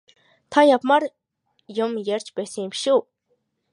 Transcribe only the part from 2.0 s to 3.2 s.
ярьж байсан биш үү?